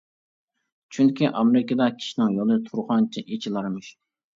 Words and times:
چۈنكى 0.97 1.29
ئامېرىكىدا 1.29 1.91
كىشىنىڭ 2.01 2.37
يولى 2.41 2.61
تۇرغانچە 2.67 3.29
ئېچىلارمىش. 3.33 3.99